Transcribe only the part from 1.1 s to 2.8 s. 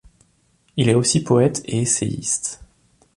poète et essayiste.